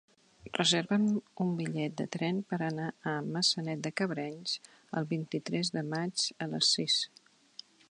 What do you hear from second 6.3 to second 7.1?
a les sis.